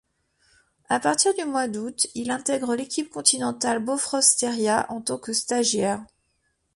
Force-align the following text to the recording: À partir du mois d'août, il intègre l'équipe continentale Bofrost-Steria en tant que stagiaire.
À 0.89 0.99
partir 0.99 1.31
du 1.35 1.45
mois 1.45 1.67
d'août, 1.67 2.07
il 2.15 2.31
intègre 2.31 2.73
l'équipe 2.75 3.11
continentale 3.11 3.77
Bofrost-Steria 3.85 4.87
en 4.89 4.99
tant 4.99 5.19
que 5.19 5.31
stagiaire. 5.31 6.03